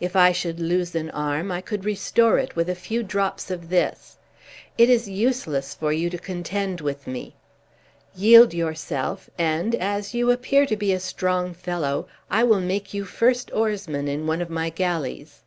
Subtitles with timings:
[0.00, 3.68] If I should lose an arm I could restore it with a few drops of
[3.68, 4.18] this.
[4.76, 7.36] It is useless for you to contend with me.
[8.12, 13.04] Yield yourself, and, as you appear to be a strong fellow, I will make you
[13.04, 15.44] first oarsman in one of my galleys."